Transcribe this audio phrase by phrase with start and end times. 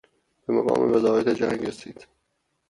[0.45, 2.07] به مقام وزارت جنگ رسید.